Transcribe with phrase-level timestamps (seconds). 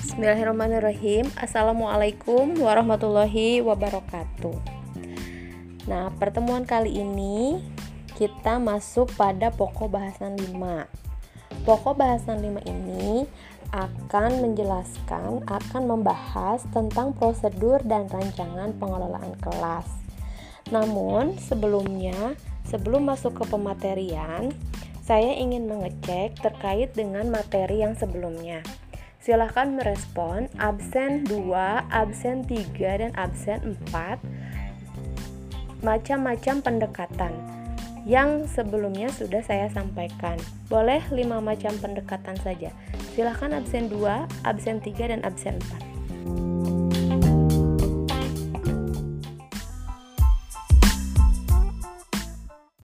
[0.00, 1.28] Bismillahirrahmanirrahim.
[1.36, 4.56] Assalamualaikum warahmatullahi wabarakatuh.
[5.84, 7.60] Nah pertemuan kali ini
[8.16, 10.56] kita masuk pada pokok bahasan 5
[11.68, 13.28] Pokok bahasan 5 ini
[13.68, 19.84] akan menjelaskan, akan membahas tentang prosedur dan rancangan pengelolaan kelas.
[20.72, 22.32] Namun sebelumnya,
[22.64, 24.56] sebelum masuk ke pematerian
[25.06, 28.66] saya ingin mengecek terkait dengan materi yang sebelumnya
[29.26, 31.50] Silahkan merespon absen 2,
[31.90, 34.22] absen 3, dan absen 4
[35.82, 37.34] macam-macam pendekatan
[38.06, 40.38] yang sebelumnya sudah saya sampaikan.
[40.70, 42.70] Boleh 5 macam pendekatan saja.
[43.18, 45.95] Silahkan absen 2, absen 3, dan absen 4.